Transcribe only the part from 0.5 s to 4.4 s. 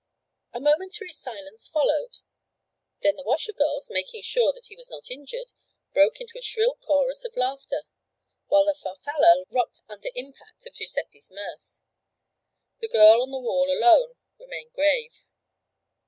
A momentary silence followed; then the washer girls, making